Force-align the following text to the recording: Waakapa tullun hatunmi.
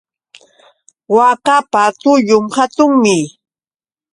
Waakapa 1.15 1.81
tullun 2.01 2.45
hatunmi. 2.55 3.17